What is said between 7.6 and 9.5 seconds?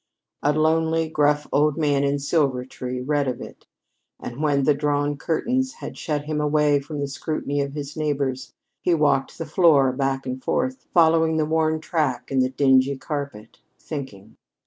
of his neighbors, he walked the